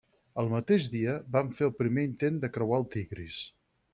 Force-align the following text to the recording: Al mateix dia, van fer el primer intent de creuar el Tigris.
Al 0.43 0.47
mateix 0.53 0.87
dia, 0.93 1.17
van 1.35 1.51
fer 1.59 1.67
el 1.69 1.75
primer 1.83 2.07
intent 2.11 2.41
de 2.45 2.51
creuar 2.57 2.83
el 2.83 2.91
Tigris. 2.97 3.39